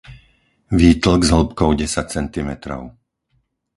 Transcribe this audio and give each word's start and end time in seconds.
výtlk 0.79 1.21
s 1.21 1.29
hĺbkou 1.35 1.69
desať 1.81 2.05
centimetrov 2.17 2.83